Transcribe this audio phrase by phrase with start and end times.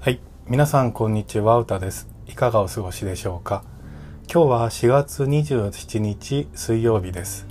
[0.00, 1.58] はい皆さんこんにちは。
[1.58, 2.08] 歌です。
[2.26, 3.64] いかがお過ごしでしょうか？
[4.32, 7.48] 今日は4月27日水曜日です。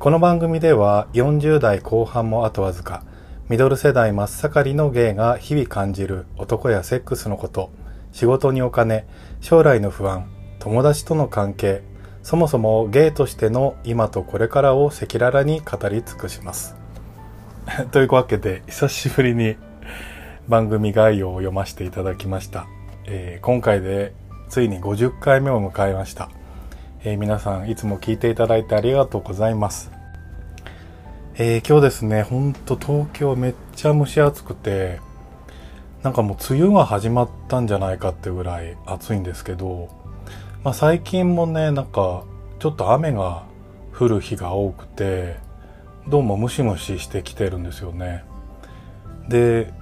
[0.00, 3.04] この番組では40代後半もあとわずか
[3.48, 7.70] ミドル世代真っ盛りのゲイが日々感じる男やセックスのこと
[8.10, 9.06] 仕事にお金
[9.40, 11.82] 将来の不安友達との関係
[12.24, 16.74] そもそもゲイとしての今とこれからを赤裸々に語り尽くします。
[17.92, 19.56] というわけで久しぶりに
[20.48, 22.66] 番組概要を読ませていただきました、
[23.04, 24.14] えー、今回で
[24.48, 26.30] ついに50回目を迎えました
[27.08, 29.92] えー、皆さんいつも聞いていただいてありがとうございます。
[31.36, 34.98] えー、今日ですね、ほんと東京めっちゃ蒸し暑くて、
[36.02, 39.88] なんかもう梅雨が始まったんじゃないかってぐらい暑いんですけど、
[40.64, 42.24] まあ最近もね、なんか
[42.58, 43.44] ちょっと雨が
[43.96, 45.36] 降る日が多くて、
[46.08, 48.24] どうもムシムシしてきてるんですよね。
[49.28, 49.72] で、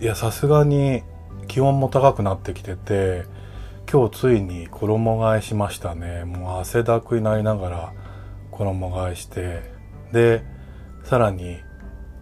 [0.00, 1.02] いや、さすがに
[1.46, 3.24] 気温も高くなってきてて、
[3.92, 7.92] 今日ついに衣替えしましたねもう汗だくになりながら
[8.52, 9.62] 衣替えして
[10.12, 10.44] で
[11.02, 11.58] さらに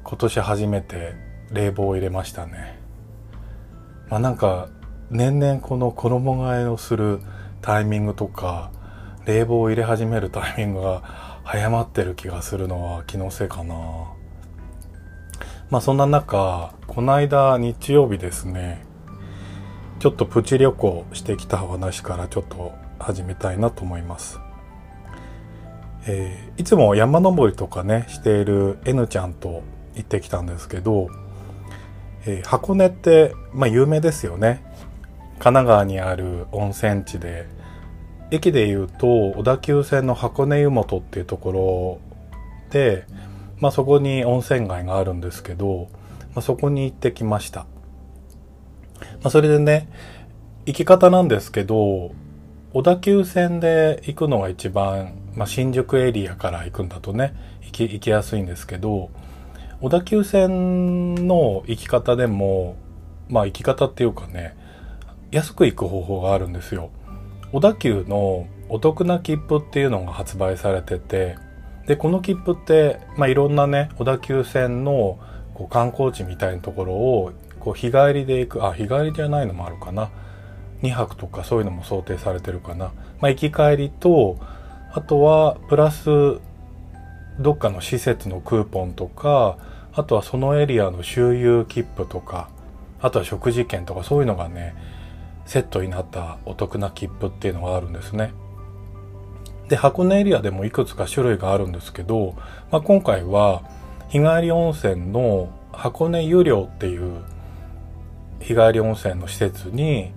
[0.02, 1.12] 今年初めて
[1.52, 2.80] 冷房を入れましたね
[4.08, 4.70] まあなんか
[5.10, 7.20] 年々この衣替えをする
[7.60, 8.72] タイミングとか
[9.26, 11.02] 冷房を入れ始めるタイミングが
[11.50, 13.74] 早まってる気がするのは気のせいかな
[15.70, 18.84] まあそんな中この間日曜日ですね
[19.98, 24.38] ちょっとプチ旅行してきた話からちょっと始めたいなと思います。
[26.06, 29.62] えー、いつも山登りとかねしている N ちゃんと
[29.94, 31.08] 行ってきたんですけど、
[32.26, 34.62] えー、箱根って、まあ、有名ですよね
[35.38, 37.48] 神奈川にある温泉地で
[38.30, 42.00] 駅でいうと小田急線の箱根湯本っていうところ
[42.70, 43.06] で、
[43.58, 45.88] まあ、そこに温泉街があるんですけど、
[46.34, 47.66] まあ、そこに行ってきました
[49.22, 49.88] まあ、それでね、
[50.66, 52.12] 行き方なんですけど、
[52.72, 59.10] 小田急線で行くのが一番、まあ、新宿エリアから行くんだとね、行き、行きやすいんですけど、
[59.80, 62.76] 小田急線の行き方でも、
[63.28, 64.56] まあ行き方っていうかね、
[65.30, 66.90] 安く行く方法があるんですよ。
[67.52, 71.36] 小田急のお得な切符っていうのが発売されてて、
[71.86, 75.18] で、この切符って、まあいろんなね、小田急線の
[75.54, 80.10] こう観光地みたいなところをこう日帰りで行くあ日帰りじゃないのもあるかな。
[80.82, 84.38] 2泊とかそういうのも想定されてるかな、まあ、行き帰りと
[84.92, 86.38] あとはプラス
[87.40, 89.58] どっかの施設のクーポンとか
[89.92, 92.48] あとはそのエリアの周遊切符とか
[93.00, 94.74] あとは食事券とかそういうのがね
[95.48, 98.32] セットになったお得な切符っていうのがあるんですね。
[99.68, 102.34] で箱根エリアでもいくつか種類があるんですけど、
[102.70, 103.62] まあ、今回は
[104.08, 107.22] 日帰り温泉の箱根湯寮っていう
[108.40, 110.12] 日帰り温泉の施設に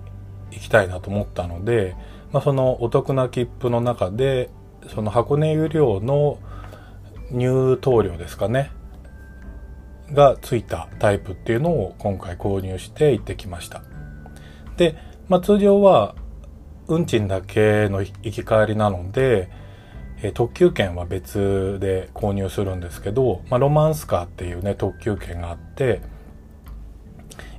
[0.50, 1.96] 行きたいなと思ったので、
[2.30, 4.50] まあ、そのお得な切符の中で
[4.94, 6.38] その箱根湯量の
[7.30, 8.70] 入湯料ですかね
[10.12, 13.82] がついたタイプっていうのを今回購入して行ってきました
[14.76, 14.96] で、
[15.28, 16.14] まあ、通常は
[16.88, 19.50] 運賃だけの行き帰りなので、
[20.22, 26.00] え特急券は別で購入するんですけど、まあ、ロマンスカーっていうね特急券があって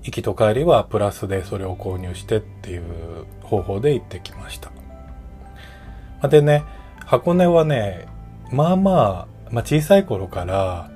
[0.03, 2.83] 行きと帰りはプラスでそれを購入してっていう
[3.41, 4.71] 方法で行ってきました。
[6.27, 6.63] でね、
[7.05, 8.07] 箱根はね、
[8.51, 10.89] まあまあ、まあ、小さい頃から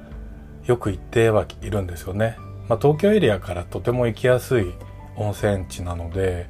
[0.66, 2.38] よく行ってはいるんですよね。
[2.70, 4.74] まあ、東京エリアからとても行きやすい
[5.16, 6.50] 温泉地なので、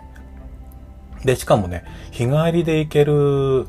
[1.24, 3.68] で、しかもね、日帰りで行ける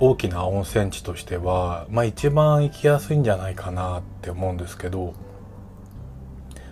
[0.00, 5.14] 大きな温泉地としては、まあ一番行きやすいんじゃないかなって思うんですけど、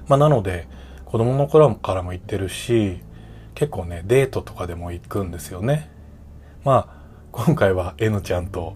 [0.08, 0.66] まあなので、
[1.04, 3.00] 子供の頃からも行ってるし、
[3.54, 5.90] 結構ね、デートとかでも行くんですよね。
[6.64, 7.02] まあ、
[7.32, 8.74] 今回は N ちゃんと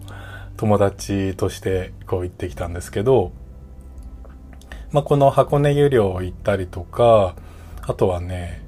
[0.55, 3.31] 友達としてこう行ってきたんですけど、
[4.91, 7.35] まあこの箱根湯寮行ったりとか、
[7.81, 8.66] あとはね、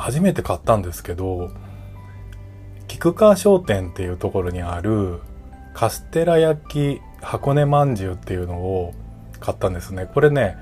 [0.00, 1.50] 初めて買ったんですけど、
[2.88, 5.20] 菊川商店っていうところにある
[5.74, 8.94] カステラ焼き箱根まんじゅうっていうのを
[9.38, 10.08] 買ったんですね。
[10.12, 10.56] これね、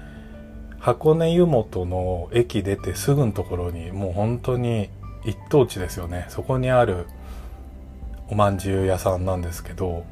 [0.81, 4.91] 箱根湯本の駅出てすぐのところにもう本当に
[5.25, 7.07] 一等地ですよねそこにある
[8.29, 10.05] おまんじゅう屋さんなんですけど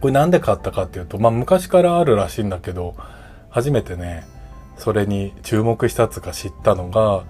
[0.00, 2.96] これなんで買ったかっていうとまあ昔からあるらしいんだけど
[3.50, 4.24] 初めてね
[4.78, 7.24] それに注目したつか知ったのが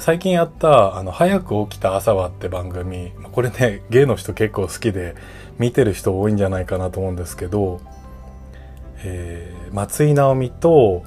[0.00, 5.14] 最近やったあの早く起きた朝はって番組これね 芸の人結構好きで
[5.58, 7.80] 見てる人多いんじゃないかなと思うんですけど
[9.02, 11.04] えー、松井直美と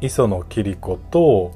[0.00, 1.52] 磯野桐子と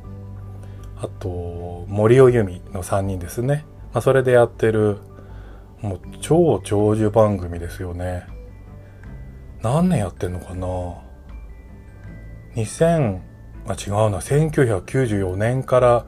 [0.96, 4.98] あと森尾由美の3人ですね、まあ、それでやってる
[5.80, 8.26] もう超長寿番組ですよね。
[9.60, 10.66] 何年やってんのかな
[12.54, 13.20] ？2000
[13.66, 14.20] あ違うな。
[14.20, 16.06] 1994年から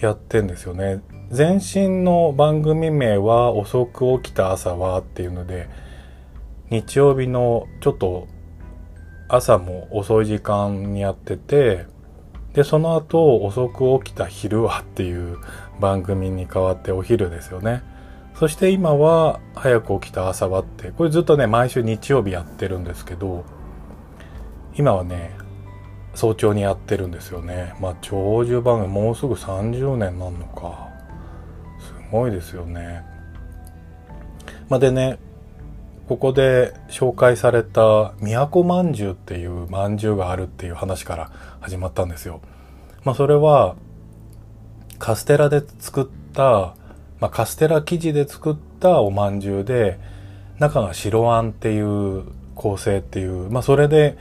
[0.00, 1.02] やってんですよね。
[1.30, 5.68] 前身の番組名は「遅く起きた朝は」っていうので
[6.70, 8.26] 日曜日のちょっと
[9.28, 11.86] 朝も遅い時間にやってて
[12.52, 15.38] でその後遅く起きた昼はっていう
[15.78, 17.82] 番組に変わってお昼ですよね。
[18.34, 23.44] そして今は早く起きた朝はってこれずっとね毎週日曜日やってるんですけど
[24.76, 25.32] 今はね
[26.14, 27.74] 早朝にやってるんですよね。
[27.80, 30.88] まあ長寿番組もうすぐ30年なんのか。
[31.78, 33.02] すごいですよね。
[34.68, 35.18] まあでね
[36.08, 41.30] ここで紹介された都まんじゅうっていうまんじゅうがあるっていう話から
[41.60, 42.40] 始まったんですよ。
[43.04, 43.76] まあそれは
[44.98, 46.74] カステラで作った、
[47.20, 49.98] まあ、カステラ生地で作ったおまんじゅうで
[50.58, 52.24] 中が白あんっていう
[52.54, 54.18] 構成っていう、まあそれで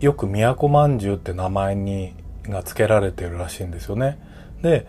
[0.00, 2.14] よく都まんじゅうって名前に
[2.44, 4.18] が付けられてるらしいんですよね。
[4.62, 4.86] で、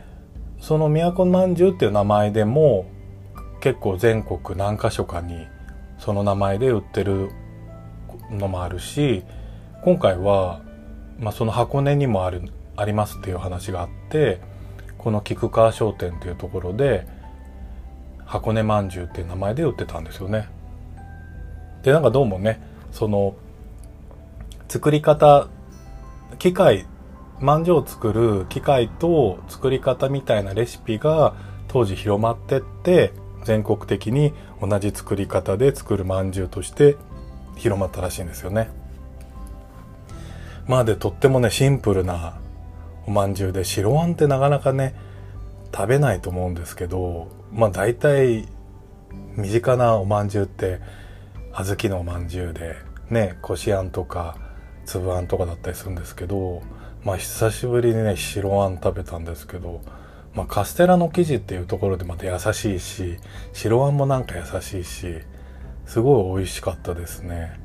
[0.59, 2.85] その都まんじゅうっていう名前でも
[3.61, 5.47] 結構全国何箇所かに
[5.97, 7.29] その名前で売ってる
[8.29, 9.23] のもあるし
[9.83, 10.61] 今回は、
[11.19, 12.43] まあ、その箱根にもある
[12.75, 14.39] ありますっていう話があって
[14.97, 17.07] この菊川商店っていうところで
[18.25, 20.47] 箱根まんじゅうっていう名前で売ってたんですよね。
[21.83, 22.61] でなんかどうもね
[22.91, 23.35] その
[24.71, 25.49] 作り方
[26.39, 26.85] 機械
[27.41, 31.35] まんじゅうを作る機械と作り方みたいなレシピが
[31.67, 33.11] 当時広まってって
[33.43, 34.31] 全国的に
[34.61, 36.95] 同じ作り方で作るまんじゅうとして
[37.57, 38.69] 広まったらしいんですよね。
[40.67, 42.39] まあでとってもねシンプルな
[43.05, 44.95] おまんじゅうで白あんってなかなかね
[45.75, 48.47] 食べないと思うんですけどまあ大体
[49.35, 50.79] 身近なおまんじゅうって
[51.51, 52.77] 小豆のおまんじゅうで
[53.09, 54.37] ねこしあんとか
[54.91, 56.61] 粒あんとかだったりするんですけど
[57.03, 59.81] まあ久しぶりにね白あん食べたんですけど
[60.33, 63.17] まあ、カステラの生地っていうところでまた優しいし
[63.53, 65.19] 白あんもなんか優しいし
[65.85, 67.59] すごい美味しかったですね。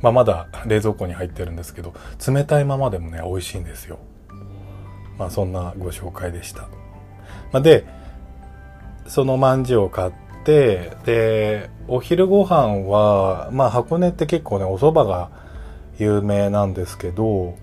[0.00, 1.92] まあ、まだ冷蔵庫に入ってるんですけど
[2.26, 3.98] 冷たいままでもね美味しいんですよ。
[5.18, 6.68] まあそんなご紹介でした。
[7.52, 7.84] まあ、で
[9.08, 10.12] そのまんじゅうを買っ
[10.44, 15.30] てでお昼ご飯はまあ箱根って結構ねお蕎麦が
[16.00, 17.56] 有名なんですけど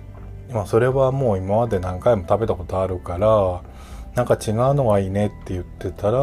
[0.52, 3.62] まあそれはもう今まで何回も食べたことあるから
[4.18, 6.20] なんか違うのがいいねって言ってたら、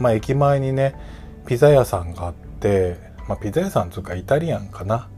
[0.00, 0.94] まあ駅前にね、
[1.46, 2.96] ピザ屋さんがあって、
[3.28, 5.10] まあピザ屋さんつうかイタリアンかな。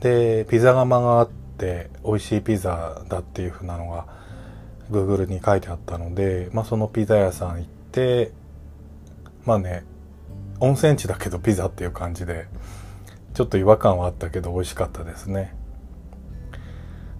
[0.00, 4.06] で、ピザ窯があって美味しいピザだっていう風なのが
[4.90, 8.32] Google に書いてあったので、まあそのピザ屋さん行って、
[9.46, 9.84] まあね、
[10.58, 12.48] 温泉地だけどピザっていう感じで、
[13.34, 15.54] ちょっと違和感はあったけど美味しかったですね。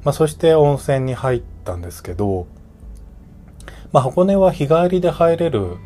[0.05, 2.47] まあそして温泉に入ったんですけど、
[3.93, 5.77] まあ、箱根は日帰りで入れる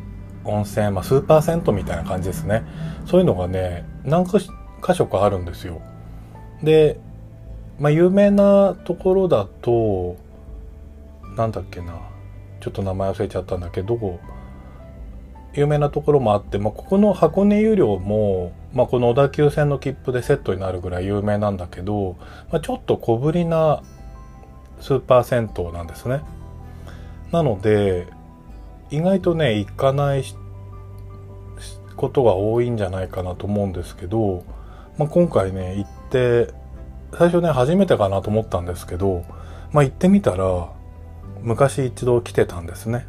[0.43, 2.63] 温泉、まあ、スーパー銭湯みたいな感じですね。
[3.05, 4.39] そういうのがね、何か
[4.93, 5.81] 所かあるんですよ。
[6.61, 6.99] で、
[7.79, 10.17] まあ、有名なところだと、
[11.37, 11.93] なんだっけな。
[12.59, 14.19] ちょっと名前忘れちゃったんだけど、
[15.53, 22.17] 有名なところもあって、まあ、ここの箱根湯量も、まあ、この小田急線の切符でセットになるぐらい有名なんだけど、
[22.51, 23.83] まあ、ちょっと小ぶりな
[24.83, 26.19] スーパー銭湯なんですね。
[27.31, 28.05] なので、
[28.91, 30.25] 意外とね、行かない
[31.95, 34.43] ことが多いんじゃないかなと思うんですけど、
[34.97, 36.53] まあ、今回ね、行って、
[37.17, 39.23] 最初ね、初めてかなと思ったんですけど、
[39.71, 40.69] まあ、行ってみたら、
[41.41, 43.07] 昔一度来てたんですね。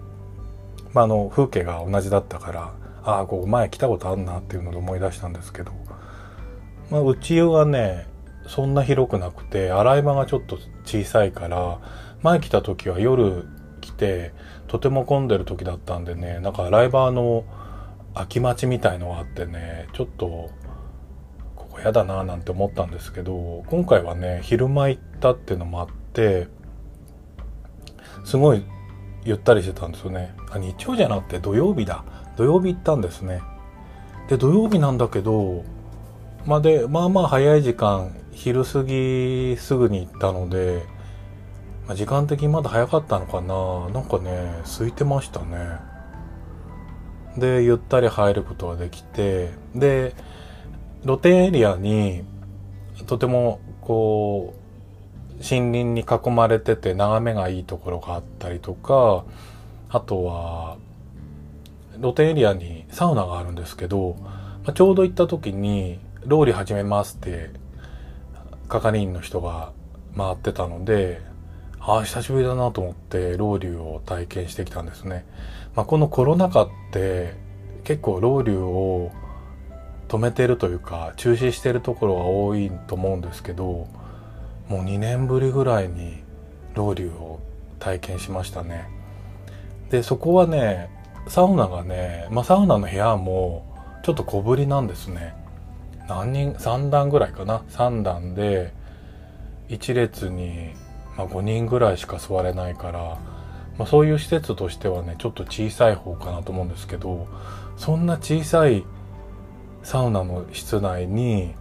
[0.93, 5.73] まあ、あの、風景が同じだったから、ああ、ここ前来たことあるなっていうので思い出したんですけど、
[6.89, 8.07] まあ、内湯はね、
[8.47, 11.81] そんな広くなくて、洗い場がちょっと小さいから、
[12.25, 13.47] 前来た時は夜
[13.83, 14.33] 来て
[14.67, 17.45] とても混んでる時だったんでねなんかライバーの
[18.15, 20.51] 空き待ちみたいのがあってねちょっと
[21.55, 26.49] ここやだななんて思ったんですけど今回はね昼間行ったっていうのもあって
[28.25, 28.65] すごい
[29.27, 30.35] ゆったりしてたんですよね。
[30.51, 32.05] あ日曜じゃなくて土曜日だ。
[32.37, 33.43] 土曜日行ったんですね。
[34.29, 35.65] で土曜日なんだけど
[36.47, 40.83] まあでまあまあ早い時間昼過ぎすぐに行ったので
[41.87, 43.91] まあ、時間的にまだ早かったのかな。
[43.91, 45.79] なんかね空いてましたね。
[47.37, 50.15] でゆったり入ることができてで
[51.03, 52.23] 露天エリアに
[53.07, 59.25] とてもこう森林に囲まれてて眺めがいいところがあったりとか
[59.89, 60.77] あとは
[62.01, 67.51] 露天エリアにサウナがあるんですけど、まあ、ちょうど行った時に「ローリ始めます」って
[68.69, 69.73] 係員の人が
[70.17, 71.21] 回ってたので
[71.81, 75.27] ああ久しぶりだなと思ってロウリュを体験してきたんですね、
[75.75, 77.35] まあ、このコロナ禍って
[77.85, 79.13] 結構ロウリュを
[80.09, 83.87] 止めてるというか中止してるところが多いと思うんですけど
[84.69, 86.23] もう2年ぶりぐらいに
[86.75, 87.41] ロウリュを
[87.79, 88.89] 体験しましたね。
[89.91, 90.89] でそこはね
[91.29, 93.65] サウナがね、まあ、サウナの部屋も
[94.03, 95.35] ちょっと小ぶりなんですね。
[96.09, 98.73] 何人3段ぐらいかな3段で
[99.69, 100.71] 1列に、
[101.17, 103.19] まあ、5人ぐらいしか座れないから、
[103.79, 107.27] まあ、そういう施設としてはねちょっと小さい方かなと思うんですけど
[107.77, 108.85] そんな小さい
[109.83, 111.55] サウナの室内に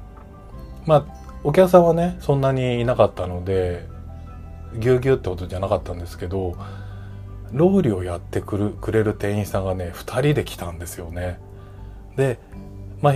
[0.85, 1.05] まあ
[1.43, 3.87] お客さんはねそんなにいなかったので
[4.77, 6.57] ぎゅうぎゅうってことじゃなかったんですけど
[7.51, 11.39] ロウリをやってくるくれる店員さんがね2人で来たんですよね。
[12.15, 12.39] で
[13.01, 13.15] まあ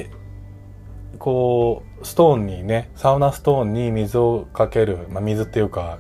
[1.20, 6.00] こうストーンにねサウナストーンに水をかける、まあ、水っていうか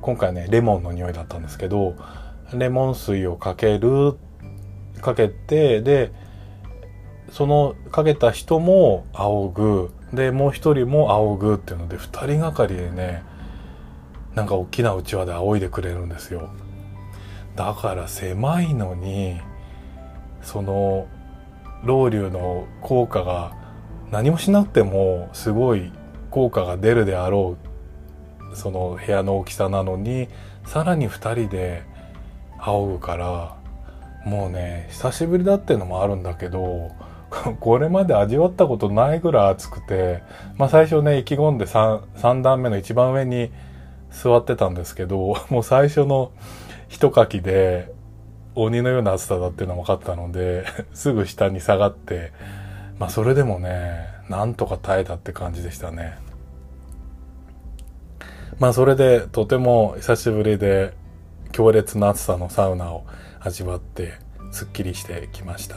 [0.00, 1.96] 今回ねレモンの匂いだったんですけど
[2.52, 4.16] レモン水をかける
[5.00, 6.12] かけてで
[7.30, 9.90] そのかけた人も仰ぐ。
[10.12, 13.22] でもう一人も仰ぐっていうので二人がかりでね
[14.34, 16.50] なんか大きなうちわで仰いでくれるんですよ。
[17.54, 19.40] だから狭いのに
[20.42, 21.06] その
[21.84, 23.56] ロウリュの効果が
[24.10, 25.92] 何もしなくてもすごい
[26.30, 27.56] 効果が出るであろ
[28.52, 30.28] うその部屋の大きさなのに
[30.66, 31.82] さらに2人で
[32.58, 33.56] 仰ぐから
[34.24, 36.90] もうね久しぶりだっていうのもあるんだけど
[37.60, 40.22] これまで味わったことないぐらい暑くて、
[40.56, 43.50] まあ最初ね、意気込んで 3, 3段目の一番上に
[44.10, 46.32] 座ってたんですけど、 もう最初の
[46.88, 47.92] 一かきで
[48.54, 52.32] 鬼のような暑さだっていうのが分かったので、 すぐ下に下がって、
[53.00, 56.18] まあそれでもね、なんとか耐えたって感じでしたね。
[58.58, 60.92] まあそれでとても久しぶりで
[61.50, 63.06] 強烈な暑さのサウナを
[63.40, 64.18] 味わって
[64.52, 65.76] すっきりしてきました。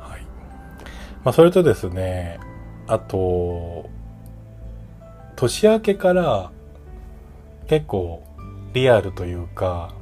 [0.00, 0.26] はい。
[1.22, 2.40] まあそれとですね、
[2.88, 3.88] あと、
[5.36, 6.50] 年明けから
[7.68, 8.24] 結構
[8.72, 9.94] リアルというか、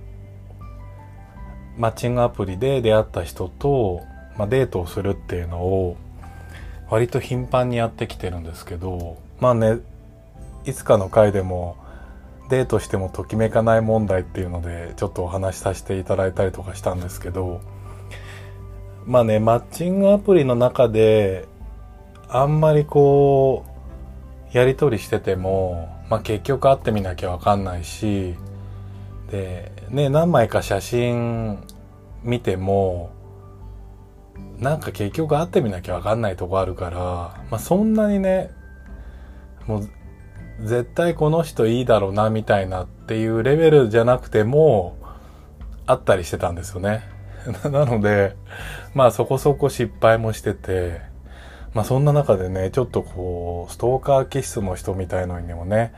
[1.76, 5.96] マッチングアプリで出会った人とまあ、デートをするっていうのを
[6.88, 9.78] 割と頻繁にやってきてるんですけどまあね
[10.64, 11.76] いつかの回でも
[12.48, 17.60] デートしてもときめかない問題っていうのでちょっとお話しさせていただいたりとかしたんですけど
[19.04, 21.46] まあねマッチングアプリの中で
[22.28, 23.64] あんまりこ
[24.52, 28.34] うやり取りしてても、まあ、結局会ってみなきゃわかんないし
[29.30, 31.58] でね何枚か写真
[32.22, 33.10] 見ても
[34.58, 36.98] なんか結局会ってみなきゃわかんないとこあるから、
[37.50, 38.50] まあそんなにね、
[39.66, 39.88] もう
[40.62, 44.96] 絶対この人いいだろうなみたいなっていうレベルじゃなくても、
[45.86, 47.02] あったりしてたんですよね。
[47.70, 48.36] なので、
[48.94, 51.00] まあそこそこ失敗もしてて、
[51.74, 55.92] まあそんな中でね、ちょっとこう、ストーカー気質の人みたいのにもね、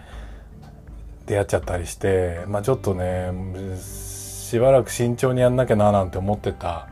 [1.26, 3.30] 出会っちゃったりして、まあちょっとね、
[3.78, 6.88] しばらく慎重にやんなきゃななんて思ってた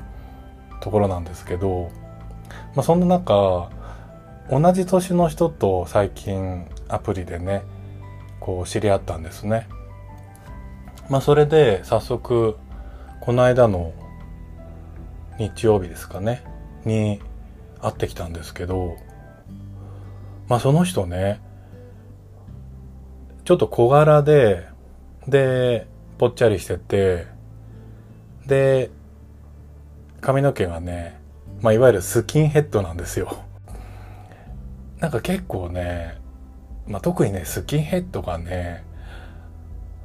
[0.81, 1.91] ところなんですけど、
[2.75, 3.71] まあ、そんな中
[4.51, 7.63] 同じ年の人と最近アプリでね
[8.41, 9.69] こう知り合ったんですね。
[11.09, 12.57] まあそれで早速
[13.21, 13.93] この間の
[15.39, 16.45] 日曜日ですかね
[16.85, 17.21] に
[17.81, 18.97] 会ってきたんですけど
[20.49, 21.41] まあその人ね
[23.45, 24.67] ちょっと小柄で
[25.29, 25.87] で
[26.19, 27.27] ぽっちゃりしてて
[28.47, 28.91] で
[30.27, 31.21] 髪の毛がね、
[31.61, 33.45] まあ、いわゆるスキンヘッドなんですよ。
[34.99, 36.19] なんか結構ね、
[36.89, 38.83] まあ、特にね、スキンヘッドがね、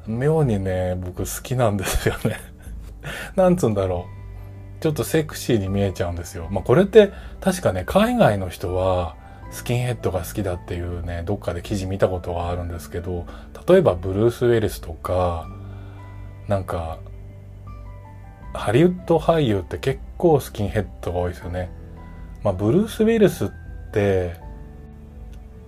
[0.06, 2.36] 妙にね、僕好きなんですよね。
[3.34, 4.06] なんつうんだろ
[4.78, 4.80] う。
[4.80, 6.46] ちょっとセクシーに見えちゃうんですよ。
[6.52, 7.10] まあ、これって
[7.40, 9.16] 確かね、海外の人は
[9.50, 13.26] スキンヘッドが好きだっていうね、どっかで記事見たことがあるんですけど、
[13.66, 15.48] 例えばブルース・ウェルスとか、
[16.46, 17.00] なんか、
[18.54, 21.70] ハリウッド俳優って結構スキンヘッドが多いですよね。
[22.44, 23.48] まあ、ブルース・ウィルスっ
[23.92, 24.36] て、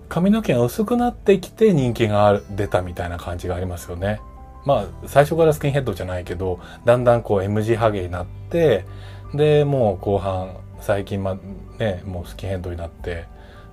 [0.07, 4.21] 髪の毛が薄くなってきて人気が出たみたいな感じがありますよね。
[4.65, 8.85] まあ、最初からスキンヘッドじゃないけど、だんだんこう M 字ハゲになって、
[9.33, 11.37] で、もう後半、最近ま、
[11.77, 13.25] ね、もうスキンヘッドになって、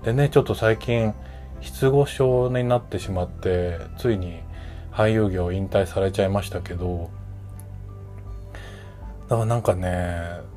[0.03, 1.15] でね、ちょっと最近、
[1.63, 4.41] 失語症になってしまってついに
[4.93, 7.11] 俳優業引退されちゃいましたけど
[9.29, 10.52] だからなんかね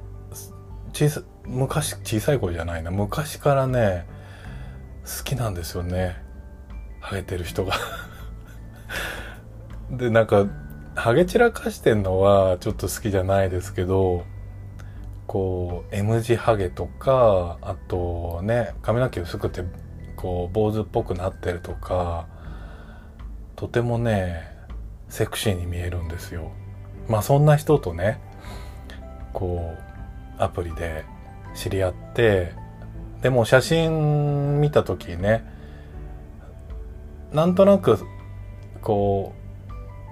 [0.95, 2.89] 小さ昔小さい頃じゃないな。
[2.89, 4.05] 昔からね
[5.03, 6.15] 好きなんですよね。
[7.01, 7.73] ハゲてる人が。
[9.91, 10.47] でなんか
[10.95, 14.23] ハゲ散らかしてんのはちょっと好きじゃないですけど
[15.27, 19.65] こう M 字ハゲとかあとね髪の毛薄くて
[20.15, 22.25] こう坊主っぽくなってるとか
[23.57, 24.49] とてもね
[25.09, 26.51] セクシーに見えるんですよ。
[27.09, 28.21] まあそんな人とね
[29.33, 29.84] こう
[30.37, 31.05] アプリで
[31.53, 32.53] 知り合って
[33.21, 35.43] でも写真見た時ね
[37.31, 37.97] なんとなく
[38.81, 39.33] こ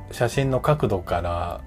[0.09, 1.61] う写真の角度から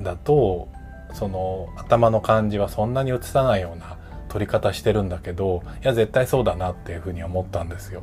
[0.00, 0.68] だと
[1.12, 8.02] その頭の感じはそんなに映さないような撮り方してるんだけどいや絶対そうだなっていうふうに思ったんですよ。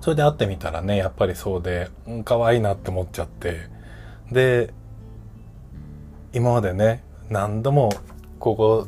[0.00, 3.68] それで会ってみたらねやっぱりそうで、うん、可愛いなって思っちゃって
[4.30, 4.72] で
[6.32, 7.90] 今までね何度も
[8.38, 8.86] ここ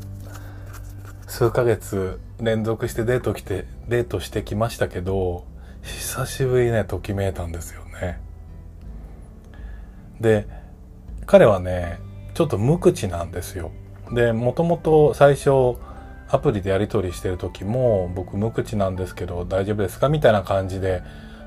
[1.26, 5.46] 数ヶ月連続してデート来てデートしてきましたけど
[5.82, 8.20] 久しぶりねときめいたんですよね。
[10.20, 10.46] で
[11.26, 11.98] 彼はね
[12.34, 13.70] ちょっと無口なんですよ。
[14.12, 15.76] でもともと最初
[16.28, 21.02] アプリでやり取りしてる時も僕無口なんですけど大丈夫ですかみたいな感じで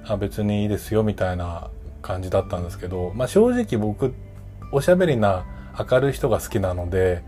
[0.08, 1.70] あ別にいいですよみたいな
[2.02, 4.16] 感じだったんですけど、まあ、正直僕
[4.72, 5.46] おしゃべりな
[5.78, 7.24] 明るい人が好きなので、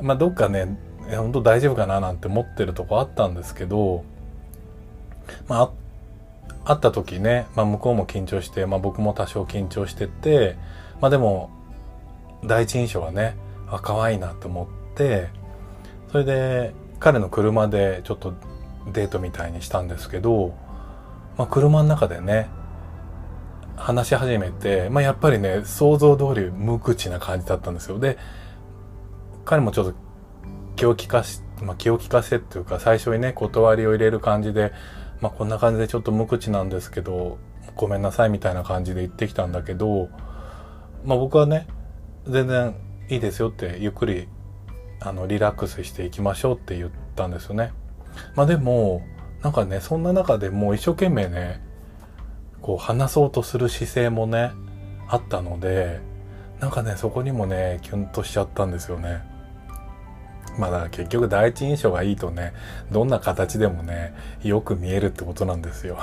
[0.00, 0.78] まあ、どっかね
[1.10, 4.04] 本当大丈夫かななんて思ってるとこあったんですけど、
[5.48, 5.70] まあ、
[6.64, 10.56] 会った時ね、まあ、向こうも緊張して、まあ、僕も多少緊張してて、
[11.00, 11.50] まあ、でも
[12.44, 13.36] 第一印象はね
[13.68, 15.28] あ可愛いなと思って
[16.10, 18.34] それで彼の車でちょっと
[18.92, 20.54] デートみたいにしたんですけど、
[21.36, 22.48] まあ、車の中でね
[23.76, 28.18] 話し始めて、まあ、やっぱりね想像通り無口な感じだったんですよで
[29.44, 29.94] 彼もちょっと
[30.76, 34.72] 気を利かし、まあ、気を利かせっていうか最初にね断りを入れる感じで、
[35.20, 37.38] まあ、こんな感じでちょっと無口なんですけど
[37.76, 40.08] ごめんなさいみたいな感じで言ってきたんだけど、
[41.04, 41.66] まあ、僕はね
[42.26, 42.76] 全然
[43.08, 44.28] いいですよってゆっくり
[45.00, 47.72] あのリラックスしていきましょうって言ったんですよね。
[48.34, 49.02] まあでも
[49.42, 51.62] なんかねそんな中でもう一生懸命ね
[52.64, 54.52] こう話そうとする姿勢もね
[55.06, 56.00] あったので
[56.60, 59.22] なんかねそこにもねキュンとしちゃったんですよね。
[60.58, 62.54] まだ結局第一印象がいいとね
[62.90, 65.98] どんな形でもねよく見えるってことなんですよ。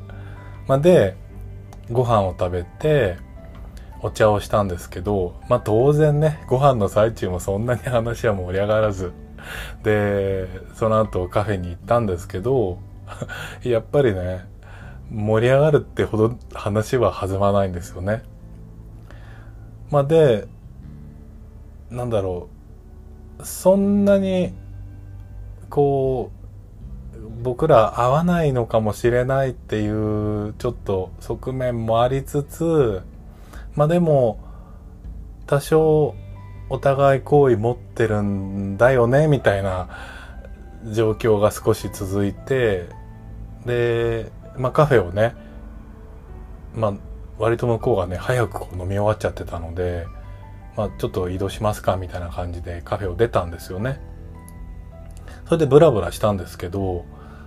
[0.66, 1.16] まあで
[1.92, 3.18] ご飯を食べて
[4.00, 9.12] お茶をしたんですけど、まあ当然ね、ご飯の最中もそんなに話は盛り上がらず、
[9.82, 12.78] で、その後カフェに行ったんですけど、
[13.62, 14.46] やっぱりね、
[15.10, 18.22] 盛り上がるってほど話は弾まないんですよね。
[19.90, 20.46] まあで、
[21.90, 22.48] なんだろ
[23.40, 24.54] う、そんなに、
[25.68, 26.40] こう、
[27.42, 33.02] 僕ら合わないのかもしれないっていうちょっと側面もありつつ、
[33.74, 34.38] まあでも、
[35.46, 36.14] 多少
[36.68, 39.88] お互い好意持ってるんだよね、みたいな
[40.92, 42.86] 状況が少し続いて、
[43.66, 45.34] で、まあカフェをね、
[46.74, 46.94] まあ
[47.38, 50.06] 割と向こうがね、早くこう飲み終わっちゃってたので、
[50.76, 54.00] まあちょっと移動しますかみたいな感じでカフェを出たんですよね。
[55.46, 57.04] それでブラブラしたんですけど、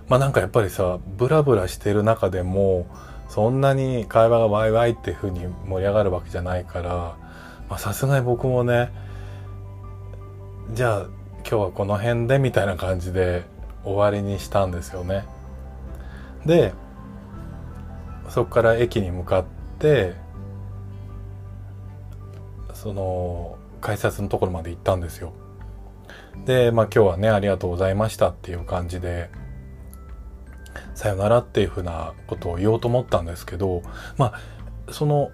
[0.08, 2.86] まあなんかやっぱりさ、ブラブラしてる中でも、
[3.28, 8.92] そんなに会話がワイワイっていう風に盛り上がるわけじゃないからさすがに僕もね
[10.72, 11.00] じゃあ
[11.38, 13.42] 今日はこの辺でみたいな感じで
[13.82, 15.24] 終わりにしたんですよね。
[16.46, 16.72] で
[18.28, 19.44] そこから駅に向かっ
[19.78, 20.14] て
[22.72, 25.32] その改札のところまで行ったんですよ。
[26.44, 29.30] でまあ今日はねありがとうございましたっていう感じで
[30.94, 33.82] さよならっていうふうなことを言おうと思ったんですけど、
[34.16, 34.26] ま
[34.88, 35.30] あ、その、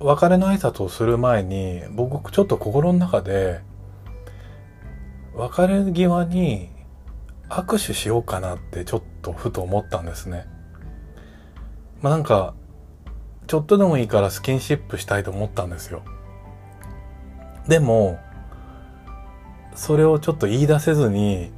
[0.00, 3.60] 別れの挨拶をする前に、僕ちょっと心の中で、
[5.34, 6.70] 別れ際に
[7.48, 10.46] 握手しようかなってちょっとふと思ったんですね。
[12.02, 12.54] まあなんか、
[13.46, 16.02] ちょっとでもいいからスキンシップしたいと思ったんですよ。
[17.68, 18.18] でも、
[19.74, 21.52] それをちょっと言い出せずに、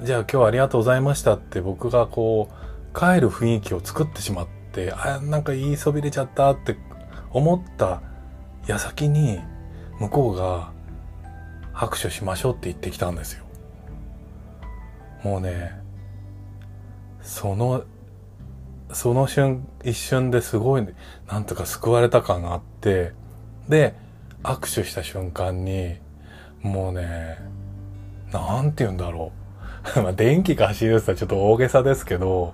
[0.00, 6.76] じゃあ今日はありがとうございましたって僕がこう帰る雰囲気を作ってしまってあなんか言いそびれちゃったって
[7.30, 8.00] 思った
[8.68, 9.40] 矢先に
[9.98, 10.70] 向こうが
[11.72, 13.44] 拍手しましょうって言ってきたんですよ
[15.24, 15.72] もうね
[17.20, 17.82] その
[18.92, 20.86] その瞬一瞬ですごい
[21.26, 23.12] なんとか救われた感があって
[23.68, 23.94] で
[24.42, 25.96] 握手した瞬間に
[26.62, 27.38] もうね
[28.32, 29.32] なんて言うんだろ
[29.96, 30.00] う。
[30.02, 32.52] まあ電気が走るってちょっと大げさですけど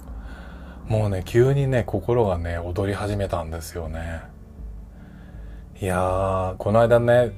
[0.89, 4.23] もうね急にね心がね踊り始めたんですよね。
[5.81, 7.33] いやーこの間ね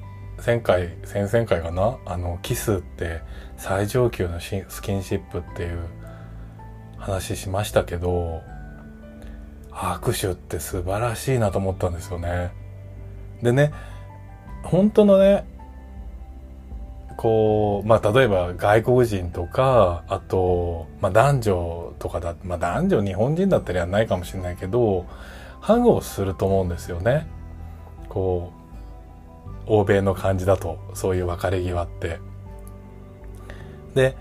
[0.45, 1.97] 前回先々回かな？
[2.05, 3.21] あのキスって
[3.57, 5.79] 最上級のスキンシップっていう
[6.97, 8.41] 話しましたけど
[9.77, 12.51] 握手って素晴らしいなと思ったんですよね。
[13.43, 13.71] でね
[14.63, 15.45] 本当のね
[17.15, 25.05] こうまあ例えば外国人とかあと、まあ、男女とかだまあ男女日本人だったりはないかもしれないけど
[25.61, 27.27] ハグをすると思うんですよね。
[28.09, 28.51] こ
[29.67, 32.19] う欧米の感じだとそういう別れ際って。
[33.93, 34.15] で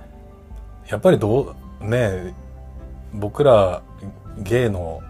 [0.88, 2.34] やっぱりどうね
[3.12, 3.82] 僕ら
[4.38, 5.02] ゲイの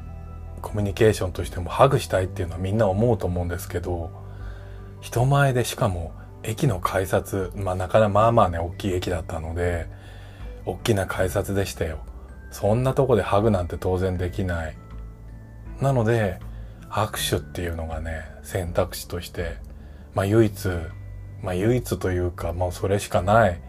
[0.66, 4.10] コミュニケーションとしてもハグしたいっていうのはみんな思うと思うんですけど
[5.00, 9.86] 人前でしかも駅の改札まあなかなかまあまあね大きい駅だったので
[10.64, 12.00] 大きな改札でしたよ。
[12.50, 14.76] そんなとこでハグなんて当然できない。
[15.80, 16.40] なので
[16.90, 19.58] 握手っていうのがね選択肢として
[20.14, 20.68] まあ唯一
[21.44, 23.60] まあ唯一というかもうそれしかない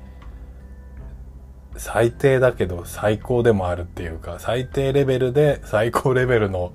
[1.78, 6.74] 最低だけど最高でもあるっていうか、最低レベルで最高レベルの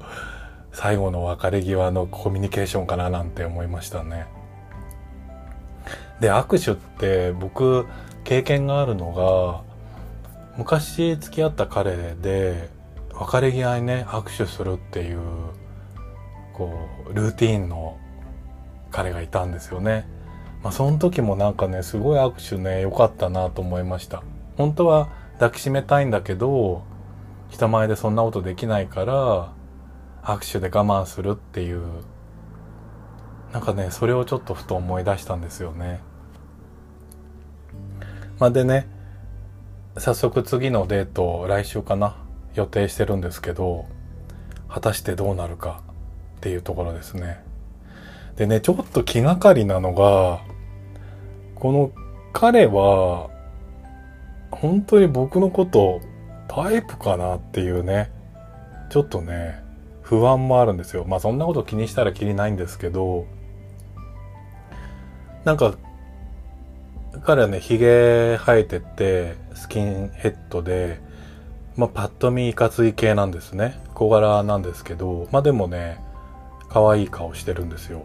[0.72, 4.26] 最後の別れ際のコミュニケーションかななんて思いましたね。
[6.20, 7.86] で、握手って僕
[8.24, 9.62] 経験があるのが、
[10.56, 12.68] 昔付き合った彼で
[13.12, 15.20] 別れ際にね、握手するっていう、
[16.52, 17.98] こう、ルーティーンの
[18.90, 20.06] 彼がいたんですよね。
[20.62, 24.22] まあその時もなんかね、すごい握手ね、良かったなと思いました。
[24.56, 26.82] 本当は抱きしめたいんだけど
[27.48, 29.52] 人前でそんなことできないから
[30.22, 31.82] 握手で我慢するっていう。
[33.52, 36.00] なんかねそれをちょっとふと思い出したんですよね。
[38.38, 38.88] まあでね
[39.98, 42.16] 早速次のデート来週かな
[42.54, 43.84] 予定してるんですけど
[44.68, 45.82] 果たしてどうなるか
[46.38, 47.44] っていうところですね。
[48.36, 50.40] でねちょっと気がかりなのが
[51.54, 51.90] この
[52.32, 53.28] 彼は
[54.62, 56.00] 本当に僕のこと
[56.46, 58.12] タイプかなっていうね、
[58.90, 59.60] ちょっとね、
[60.02, 61.04] 不安もあるんですよ。
[61.04, 63.26] まあそんなこと気にしたら気にないんですけど、
[65.44, 65.74] なんか、
[67.24, 71.00] 彼はね、髭生えてて、スキンヘッドで、
[71.76, 73.80] まあパッと見いかつい系なんですね。
[73.94, 75.98] 小柄なんですけど、まあでもね、
[76.68, 78.04] 可愛い顔してるんですよ。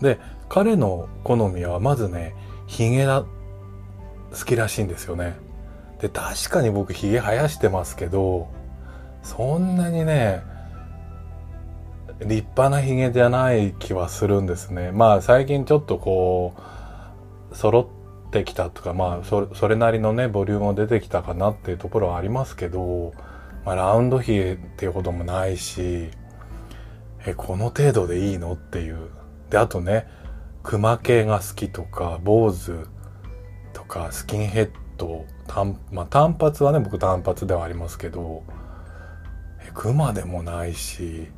[0.00, 2.36] で、彼の好みはまずね、
[2.68, 3.24] 髭が
[4.32, 5.49] 好きらしいんですよね。
[6.00, 8.48] で、確かに僕髭生やしてますけど、
[9.22, 10.42] そんなにね、
[12.20, 14.92] 立派な髭じゃない気はするんですね。
[14.92, 16.54] まあ最近ちょっとこ
[17.52, 17.80] う、揃
[18.28, 23.12] ってきたとか、まあそれなりのね、ボリュームも出てきたかなっていうところはありますけど、
[23.64, 26.10] まあラウンド髭っていうこともないし、
[27.26, 29.10] え、この程度でいいのっていう。
[29.50, 30.06] で、あとね、
[30.62, 32.86] 熊系が好きとか、坊主
[33.74, 38.44] とか、スキンヘッド単,、まあ、単発はね僕単発ではありますけど
[39.74, 41.28] クマでもないし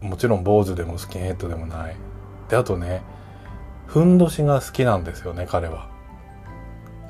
[0.00, 1.96] もちろん坊主でもスキンヘッドでもない。
[2.48, 3.02] であとね
[3.86, 5.88] ふんどしが好きなんですよね彼は。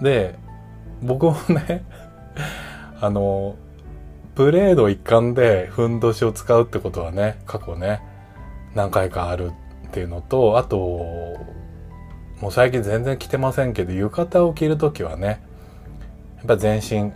[0.00, 0.38] で
[1.02, 1.84] 僕もね
[3.00, 3.56] あの
[4.34, 8.02] プレード一環でふんどしを使うってことはね過去ね
[8.74, 9.52] 何回かある
[9.88, 11.38] っていうのとあと
[12.40, 15.40] もう最近全然着てませんけど浴衣を着る時はね
[16.38, 17.12] やっぱ全身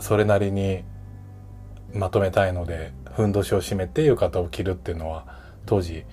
[0.00, 0.84] それなりに
[1.92, 5.26] まとめたいのでふんどしを締めて浴衣を着るっていうのは
[5.66, 6.04] 当時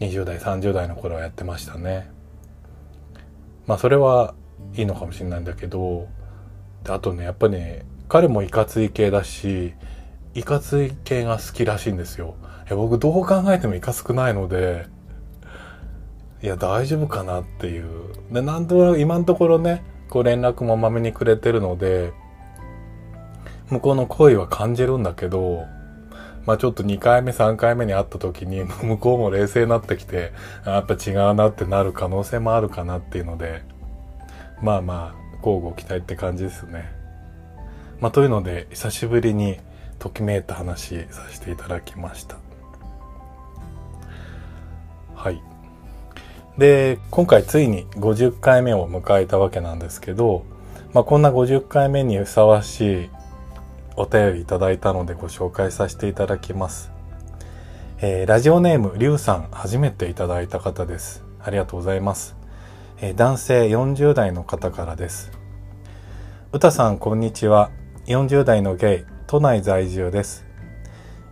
[0.00, 2.10] 20代30代の頃はやってましたね。
[3.66, 4.34] まあそれは
[4.74, 6.08] いいのかもしれないんだけど
[6.88, 9.74] あとねやっぱりね彼もいかつい系だし
[10.34, 12.36] いかつい系が好きらしいんですよ。
[12.70, 14.86] 僕どう考えてもいかつくないので
[16.42, 17.86] いや大丈夫かなっていう
[18.30, 22.12] でなんとなく今のところねこう連絡もまめにくれてるので、
[23.70, 25.66] 向こうの恋は感じるんだけど、
[26.46, 30.32] まあちょっと2回目3回目に会った時に 向こうも冷静になってきて、
[30.64, 33.62] やっぱ違うなってなる可能性もあるかなっていうので、
[34.62, 36.90] まあまあ、交互期待って感じですね。
[38.00, 39.60] まあというので、久しぶりに
[39.98, 42.36] ときめいた話させていただきました。
[45.14, 45.42] はい。
[46.58, 50.44] で、今回ついに50回目を迎えたわけなんですけど、
[50.92, 53.10] まあ、こんな50回目にふさわしい
[53.94, 56.90] お便りいただいたのでご紹介させていただきます。
[58.00, 61.22] えー、ラジオネーム、りゅうさん、初めていただいた方です。
[61.40, 62.36] ありがとうございます。
[63.00, 65.30] えー、男性40代の方からです。
[66.52, 67.70] うたさん、こんにちは。
[68.06, 70.47] 40代のゲイ、都内在住です。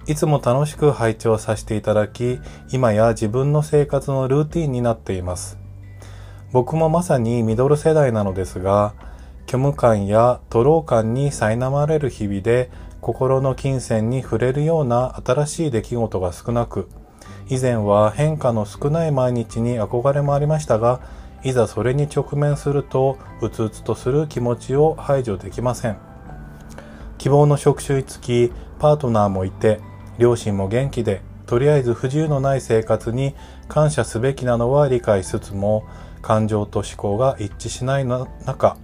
[0.09, 2.39] いつも楽しく拝聴させていただき、
[2.71, 5.59] 今や自分の生活のルーティンになっています。
[6.53, 8.95] 僕もまさにミドル世代なのですが、
[9.47, 16.89] 虚無感や徒労感に苛まれる日々で、心の金銭に触れるような新しい出来事が少なく、
[17.49, 21.01] 以前は変化の少ない毎日に憧れもありましたが、
[21.43, 25.99] いざそれに直面すると、うつうつとする気持ちを排除できません。
[27.19, 29.81] 希望の職種につき、パートナーもいて、
[30.19, 33.35] 両親も元気で、とりあえず不自由のない生活に
[33.69, 35.85] 感謝すべきなのは理解しつつも、
[36.23, 38.77] 感情と思考が一致しない中、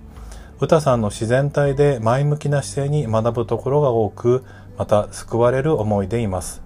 [0.61, 4.45] 歌さんの自然体で前向きな姿勢に学ぶところが多く、
[4.79, 6.62] また救われる思いでいます。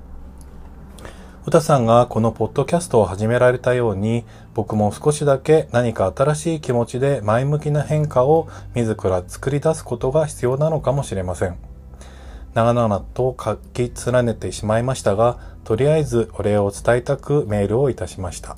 [1.46, 11.75] 歌さんがこのポッドキャストを始められたように、僕も少しだけ何か新しい気持ちで前向きな変化を自ら作り出すことが必要なのかもしれません。
[12.56, 18.56] 長々と書き連ねてしまいましたが、とりあえずお礼を伝えたくメールをいたしました。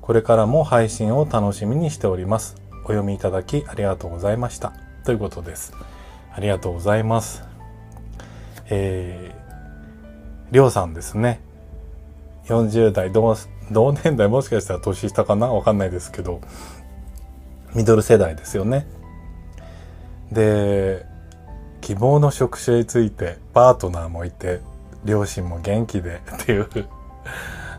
[0.00, 2.56] これからも配信を楽しみにしております。
[2.84, 4.72] お読みいただきありがとうございました。
[5.04, 5.74] ということです。
[6.32, 7.44] ありがとうございます。
[8.70, 11.42] えー、りょうさんですね。
[12.46, 13.36] 40代同、
[13.70, 15.48] 同年代もしかしたら年下かな？
[15.48, 16.40] わかんないですけど、
[17.74, 18.86] ミドル世代ですよね。
[20.32, 21.04] で、
[21.88, 24.60] 希望の職種についてパートナーもいて
[25.06, 26.68] 両親も元気で っていう。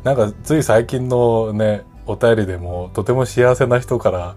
[0.03, 4.35] なんかつい最近のねお便りでもとても幸せな人から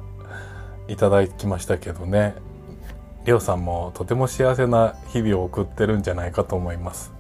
[0.88, 2.34] いただきましたけどね。
[3.24, 7.10] りょうさんもとても幸せな日々を送ってるんじゃないかと思います。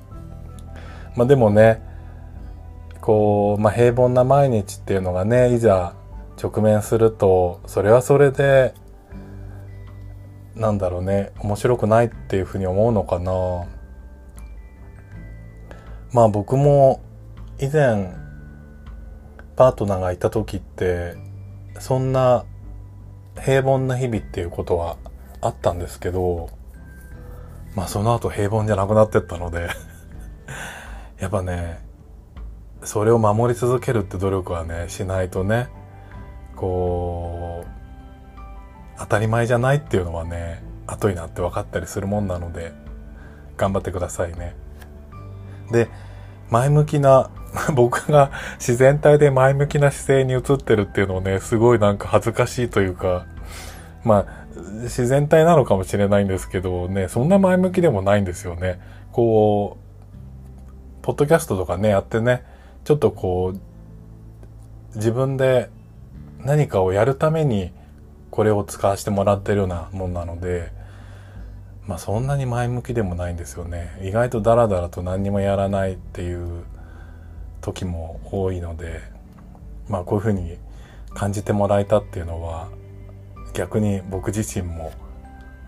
[1.16, 1.82] まあでもね
[3.00, 5.94] こう、まあ、平凡な毎日っていうのがねいざ
[6.36, 8.74] 直面するとそれはそれで
[10.54, 13.66] なんだろうね面白くないっていうふうに思うのかな。
[16.12, 17.00] まあ僕も
[17.58, 18.14] 以前
[19.56, 21.14] パートナーがいた時って
[21.78, 22.44] そんな
[23.40, 24.96] 平凡な日々っていうことは
[25.40, 26.50] あったんですけど
[27.74, 29.70] まあその後平凡じゃなくなってったので
[31.18, 31.80] やっぱね
[32.84, 35.68] それを守り続けるって努力はねしないとね
[36.56, 37.81] こう
[39.02, 42.72] 当たり前じゃないっていうのはね後になって分かったりするもんなので
[43.56, 44.54] 頑張ってくださいね。
[45.70, 45.88] で
[46.50, 47.30] 前向きな
[47.74, 53.26] 僕が自然体で前向きな姿勢に映ってるっていうのをねすごいなんか恥ずかしいというか
[54.04, 54.26] まあ
[54.82, 58.80] 自然体なのかもしれないんですけどねそんな前向きでもないんですよね。
[59.10, 62.44] こうポッドキャストとかねやってね
[62.84, 65.70] ちょっとこう自分で
[66.44, 67.72] 何かをやるために
[68.32, 70.72] これを使わせてもらってるようなもんなので、
[71.86, 74.00] まあそんなに前向きでもないんですよね。
[74.02, 76.64] 意外とダラダラと何にもやらないっていう
[77.60, 79.02] 時も多いので、
[79.86, 80.56] まあこういうふうに
[81.12, 82.68] 感じてもらえたっていうのは
[83.52, 84.92] 逆に僕自身も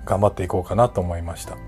[0.07, 1.59] 頑張っていこうかなと思いました。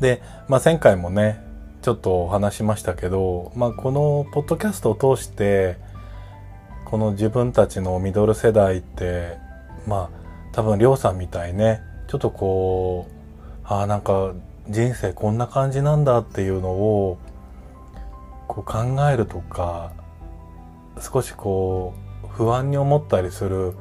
[0.00, 1.40] で、まあ前回もね、
[1.82, 5.76] ちょっとお話しましたけど、まあこのポッドキャストを通して
[6.90, 9.38] この自分たちのミドル世代って
[9.86, 10.20] まあ
[10.52, 14.32] 多分りょうさんみたいねちょっとこうああなんか
[14.68, 17.18] 人生こんな感じなんだっていうのを
[18.48, 19.92] こう考えるとか
[21.00, 23.74] 少しこう不安に思ったりする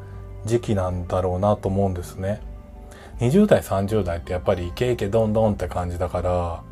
[0.46, 2.42] 時期なんだろうなと思うんですね。
[3.20, 6.64] 20代30代ってやっぱりイケイケどんどんって感じだから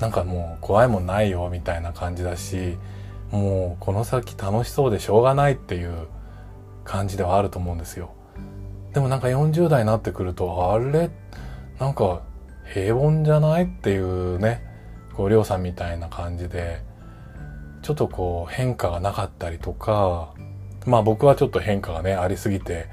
[0.00, 2.76] なんかもう怖いもんないよみたいな感じだし
[3.30, 6.06] もうこの先楽しそうでしょうがないっていう
[6.84, 8.12] 感じではあると思うんですよ。
[8.94, 11.10] でもなんか40代になってくると、あれ？
[11.78, 12.22] なんか
[12.72, 14.62] 平凡じゃないっていうね、
[15.14, 16.82] こう、りょうさんみたいな感じで、
[17.82, 20.32] ちょっとこう変化がなかったりとか、
[20.86, 22.86] まあ僕はちょっと変化がね、ありすぎて、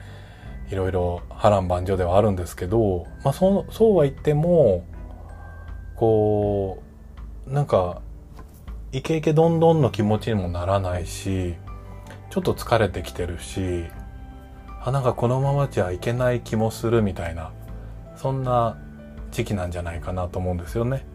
[0.69, 4.85] いろいろ波乱万丈ではあるんですけど、まあそう、そうは言っても、
[5.95, 6.83] こ
[7.47, 8.01] う、なんか
[8.93, 11.55] イケイケどんどんの気持ちにもならないし、
[12.29, 13.85] ちょっと疲れてきてるし、
[14.85, 17.51] あ、なんかこのままじゃいけない気もするみたいな、
[18.15, 18.77] そんな
[19.31, 21.07] 時期なんじゃないかなと思うんですよね。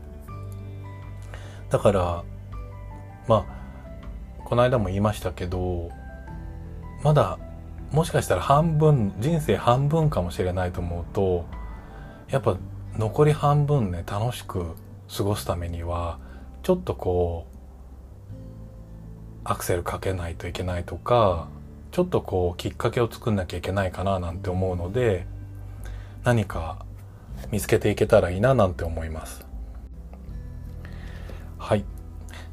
[1.71, 2.25] だから、
[3.29, 3.47] ま
[4.41, 5.91] あ、この間も言いましたけど、
[7.05, 7.39] まだ、
[7.93, 11.47] もしかしたら半分、人生半分かもしれないと思うと、
[12.29, 12.57] やっぱ
[12.97, 14.75] 残り半分ね楽しく
[15.17, 16.19] 過ごすためには
[16.63, 17.48] ちょっとこう
[19.49, 21.49] アクセルかけないといけないとか
[21.91, 25.27] ちょっとこうきっかけを作んなきゃいけないかななんて思うので
[26.23, 26.85] 何か
[27.51, 29.47] 見つけていけたらいいななんて思います。
[31.57, 31.85] はい。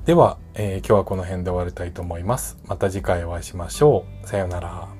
[0.06, 2.58] では、えー、今日はこの辺で終わりたいと思います。
[2.66, 4.28] また次回お会いしましょう。
[4.28, 4.95] さようなら。